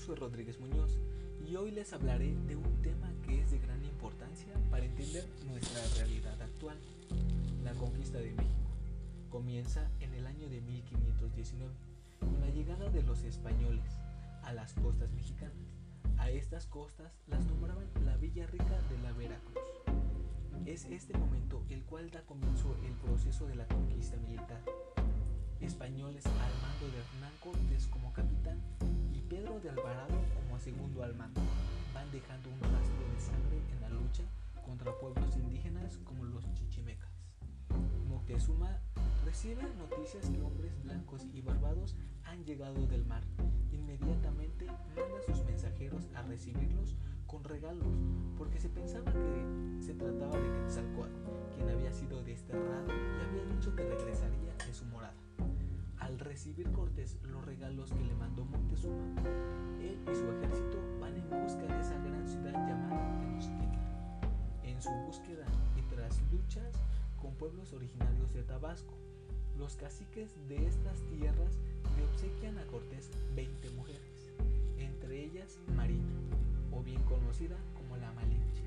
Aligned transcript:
soy 0.00 0.14
Rodríguez 0.16 0.58
Muñoz 0.60 0.98
y 1.46 1.56
hoy 1.56 1.70
les 1.70 1.92
hablaré 1.92 2.34
de 2.46 2.56
un 2.56 2.82
tema 2.82 3.12
que 3.24 3.40
es 3.40 3.50
de 3.50 3.58
gran 3.58 3.82
importancia 3.84 4.52
para 4.70 4.84
entender 4.84 5.24
nuestra 5.48 5.82
realidad 5.98 6.40
actual, 6.40 6.76
la 7.64 7.72
conquista 7.74 8.18
de 8.18 8.32
México. 8.32 8.70
Comienza 9.30 9.88
en 10.00 10.14
el 10.14 10.26
año 10.26 10.48
de 10.48 10.60
1519 10.60 11.72
con 12.18 12.40
la 12.40 12.50
llegada 12.50 12.88
de 12.90 13.02
los 13.02 13.22
españoles 13.24 13.92
a 14.42 14.52
las 14.52 14.72
costas 14.74 15.10
mexicanas. 15.12 15.54
A 16.18 16.30
estas 16.30 16.66
costas 16.66 17.12
las 17.26 17.44
nombraban 17.46 17.86
la 18.04 18.16
Villa 18.16 18.46
Rica 18.46 18.80
de 18.90 18.98
la 19.02 19.12
Veracruz. 19.12 19.58
Es 20.66 20.84
este 20.86 21.16
momento 21.16 21.64
el 21.68 21.82
cual 21.84 22.10
da 22.10 22.22
comienzo 22.22 22.76
el 22.84 22.92
proceso 22.94 23.46
de 23.46 23.54
la 23.54 23.66
conquista 23.66 24.16
militar. 24.16 24.62
Españoles 25.60 26.24
al 26.26 26.32
mando 26.62 26.86
de 26.86 26.98
Hernán 26.98 27.32
Cortés 27.42 27.86
como 27.88 28.12
capitán 28.12 28.29
de 29.62 29.68
Alvarado 29.68 30.14
como 30.34 30.58
segundo 30.58 31.02
al 31.02 31.14
mando 31.14 31.40
van 31.92 32.10
dejando 32.10 32.48
un 32.48 32.60
rastro 32.60 33.04
de 33.12 33.20
sangre 33.20 33.60
en 33.70 33.80
la 33.82 33.90
lucha 33.90 34.22
contra 34.64 34.98
pueblos 34.98 35.36
indígenas 35.36 35.98
como 35.98 36.24
los 36.24 36.50
chichimecas. 36.54 37.10
Moctezuma 38.08 38.78
recibe 39.22 39.62
noticias 39.76 40.30
que 40.30 40.40
hombres 40.40 40.82
blancos 40.82 41.26
y 41.34 41.42
barbados 41.42 41.94
han 42.24 42.42
llegado 42.44 42.86
del 42.86 43.04
mar. 43.04 43.22
Inmediatamente 43.70 44.64
manda 44.64 45.18
a 45.18 45.22
sus 45.22 45.44
mensajeros 45.44 46.08
a 46.14 46.22
recibirlos 46.22 46.96
con 47.26 47.44
regalos, 47.44 47.98
porque 48.38 48.58
se 48.58 48.70
pensaba 48.70 49.12
que 49.12 49.82
se 49.82 49.92
trataba 49.92 50.38
de 50.38 50.52
Quetzalcoatl, 50.52 51.12
quien 51.54 51.68
había 51.68 51.92
sido 51.92 52.22
desterrado 52.22 52.88
y 52.88 53.28
había 53.28 53.54
dicho 53.54 53.74
que 53.76 53.84
regresaría 53.84 54.49
recibir 56.20 56.70
Cortés 56.72 57.16
los 57.22 57.44
regalos 57.44 57.90
que 57.90 58.04
le 58.04 58.14
mandó 58.14 58.44
Montezuma, 58.44 59.22
él 59.80 59.98
y 60.10 60.14
su 60.14 60.30
ejército 60.30 60.78
van 61.00 61.16
en 61.16 61.28
busca 61.42 61.62
de 61.62 61.80
esa 61.80 61.98
gran 61.98 62.28
ciudad 62.28 62.52
llamada 62.52 63.20
Tenochtitlan. 63.20 64.60
En 64.62 64.82
su 64.82 64.90
búsqueda 65.06 65.46
y 65.76 65.82
tras 65.94 66.20
luchas 66.30 66.76
con 67.20 67.34
pueblos 67.34 67.72
originarios 67.72 68.32
de 68.34 68.42
Tabasco, 68.42 68.94
los 69.58 69.76
caciques 69.76 70.36
de 70.48 70.66
estas 70.66 71.00
tierras 71.08 71.58
le 71.96 72.04
obsequian 72.04 72.58
a 72.58 72.64
Cortés 72.66 73.10
20 73.34 73.70
mujeres, 73.70 74.32
entre 74.78 75.24
ellas 75.24 75.58
Marina, 75.74 76.12
o 76.72 76.82
bien 76.82 77.02
conocida 77.04 77.56
como 77.76 77.96
la 77.96 78.12
Malinche. 78.12 78.62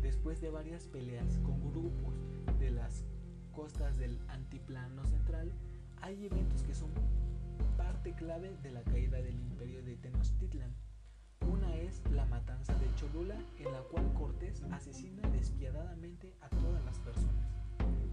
Después 0.00 0.40
de 0.40 0.50
varias 0.50 0.84
peleas 0.86 1.38
con 1.44 1.60
grupos 1.70 2.14
de 2.58 2.70
las 2.70 3.04
costas 3.52 3.98
del 3.98 4.18
Antiplano 4.28 5.04
Central, 5.06 5.52
hay 6.02 6.26
eventos 6.26 6.62
que 6.64 6.74
son 6.74 6.90
parte 7.76 8.12
clave 8.14 8.56
de 8.62 8.72
la 8.72 8.82
caída 8.82 9.18
del 9.18 9.38
imperio 9.40 9.82
de 9.84 9.96
Tenochtitlan. 9.96 10.74
Una 11.48 11.76
es 11.76 12.02
la 12.10 12.26
matanza 12.26 12.74
de 12.74 12.92
Cholula, 12.96 13.36
en 13.58 13.72
la 13.72 13.80
cual 13.82 14.12
Cortés 14.12 14.62
asesina 14.72 15.28
despiadadamente 15.30 16.34
a 16.40 16.48
todas 16.48 16.84
las 16.84 16.98
personas, 16.98 17.48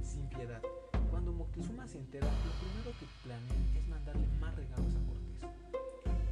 sin 0.03 0.27
piedad. 0.29 0.61
Cuando 1.09 1.33
Moctezuma 1.33 1.87
se 1.87 1.97
entera, 1.97 2.27
lo 2.27 2.51
primero 2.61 2.99
que 2.99 3.07
planean 3.23 3.75
es 3.75 3.87
mandarle 3.87 4.27
más 4.39 4.55
regalos 4.55 4.95
a 4.95 5.05
Cortés. 5.07 5.49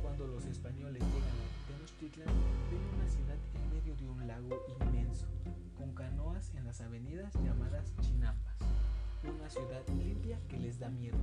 Cuando 0.02 0.28
los 0.28 0.46
españoles 0.46 1.02
llegan 1.02 1.38
a 1.38 1.68
Tenochtitlan, 1.68 2.28
ven 2.70 3.00
una 3.00 3.10
ciudad 3.10 3.38
en 3.56 3.74
medio 3.74 3.96
de 3.96 4.10
un 4.10 4.28
lago 4.28 4.64
inmenso, 4.80 5.26
con 5.76 5.94
canoas 5.96 6.54
en 6.56 6.66
las 6.66 6.82
avenidas 6.82 7.34
llamadas 7.44 7.94
chinampas. 8.02 8.58
Una 9.24 9.50
ciudad 9.50 9.82
limpia 9.98 10.40
que 10.48 10.58
les 10.58 10.80
da 10.80 10.90
miedo. 10.90 11.18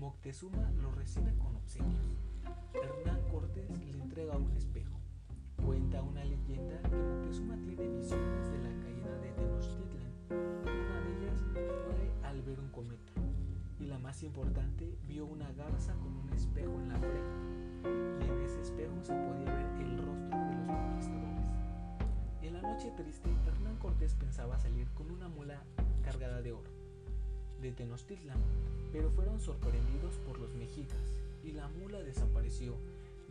Moctezuma 0.00 0.70
lo 0.80 0.90
recibe 0.92 1.36
con 1.36 1.54
obsequios. 1.56 2.24
Hernán 2.72 3.20
Cortés 3.30 3.68
le 3.84 4.02
entrega 4.02 4.34
un 4.34 4.50
espejo. 4.56 4.98
Cuenta 5.62 6.00
una 6.00 6.24
leyenda 6.24 6.80
que 6.80 6.96
Moctezuma 6.96 7.54
tiene 7.56 7.86
visiones 7.86 8.50
de 8.50 8.58
la 8.60 8.70
caída 8.80 9.14
de 9.18 9.30
Tenochtitlan. 9.32 10.12
Una 10.62 11.00
de 11.02 11.18
ellas 11.18 11.44
fue 11.52 12.26
al 12.26 12.40
ver 12.40 12.60
un 12.60 12.70
cometa. 12.70 13.12
Y 13.78 13.84
la 13.84 13.98
más 13.98 14.22
importante, 14.22 14.96
vio 15.06 15.26
una 15.26 15.52
garza 15.52 15.92
con 15.96 16.16
un 16.16 16.30
espejo 16.30 16.80
en 16.80 16.88
la 16.88 16.98
frente. 16.98 18.24
Y 18.24 18.30
en 18.30 18.40
ese 18.40 18.62
espejo 18.62 18.94
se 19.02 19.12
podía 19.12 19.52
ver 19.52 19.82
el 19.82 19.98
rostro 19.98 20.38
de 20.38 20.56
los 20.56 20.66
conquistadores. 20.66 21.44
En 22.40 22.54
la 22.54 22.62
noche 22.62 22.90
triste, 22.96 23.28
Hernán 23.46 23.76
Cortés 23.76 24.14
pensaba 24.14 24.58
salir 24.58 24.88
con 24.94 25.10
una 25.10 25.28
mula 25.28 25.62
cargada 26.02 26.40
de 26.40 26.52
oro 26.52 26.79
de 27.60 27.72
Tenochtitlan, 27.72 28.38
pero 28.92 29.10
fueron 29.10 29.40
sorprendidos 29.40 30.16
por 30.26 30.38
los 30.38 30.54
mexicas 30.54 30.98
y 31.42 31.52
la 31.52 31.68
mula 31.68 32.00
desapareció 32.00 32.76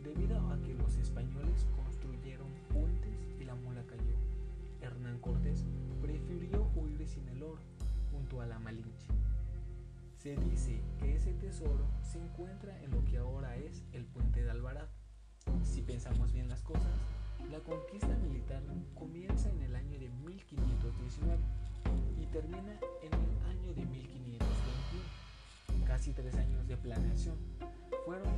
debido 0.02 0.38
a 0.50 0.58
que 0.62 0.74
los 0.74 0.96
españoles 0.96 1.66
construyeron 1.76 2.48
puentes 2.72 3.18
y 3.40 3.44
la 3.44 3.54
mula 3.54 3.82
cayó. 3.86 4.16
Hernán 4.80 5.18
Cortés 5.20 5.64
prefirió 6.00 6.70
huir 6.74 7.06
sin 7.06 7.28
el 7.28 7.42
oro 7.42 7.60
junto 8.10 8.40
a 8.40 8.46
la 8.46 8.58
Malinche. 8.58 9.08
Se 10.16 10.36
dice 10.36 10.80
que 10.98 11.16
ese 11.16 11.32
tesoro 11.34 11.86
se 12.02 12.18
encuentra 12.18 12.78
en 12.82 12.90
lo 12.90 13.04
que 13.04 13.18
ahora 13.18 13.56
es 13.56 13.82
el 13.92 14.04
puente 14.04 14.42
de 14.42 14.50
Alvarado. 14.50 14.88
Si 15.64 15.82
pensamos 15.82 16.32
bien 16.32 16.48
las 16.48 16.62
cosas, 16.62 16.92
la 17.50 17.58
conquista 17.60 18.14
militar 18.18 18.62
comienza 18.94 19.50
en 19.50 19.62
el 19.62 19.74
año 19.74 19.79
Casi 26.10 26.22
tres 26.22 26.34
años 26.34 26.66
de 26.66 26.76
planeación 26.76 27.36
fueron 28.04 28.34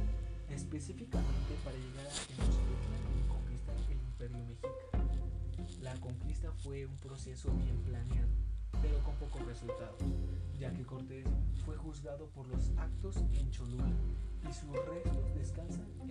específicamente 0.51 1.55
para 1.65 1.75
llegar 1.75 2.07
a 2.07 2.11
Tenochtitlan 2.11 3.03
y 3.17 3.23
conquistar 3.29 3.77
el 3.89 3.99
imperio 3.99 4.45
mexica. 4.45 5.81
La 5.81 5.95
conquista 5.95 6.53
fue 6.53 6.85
un 6.85 6.97
proceso 6.99 7.51
bien 7.65 7.79
planeado, 7.83 8.29
pero 8.83 9.03
con 9.05 9.15
pocos 9.15 9.47
resultados, 9.47 10.03
ya 10.59 10.71
que 10.75 10.85
Cortés 10.85 11.25
fue 11.65 11.75
juzgado 11.79 12.29
por 12.35 12.47
los 12.49 12.73
actos 12.77 13.17
en 13.33 13.51
Cholula 13.51 13.91
y 14.47 14.53
sus 14.53 14.71
restos 14.85 15.35
descansan 15.35 15.89
en 16.03 16.11